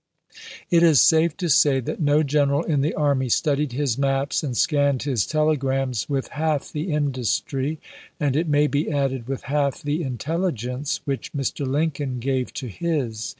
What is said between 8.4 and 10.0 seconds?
may be added, with half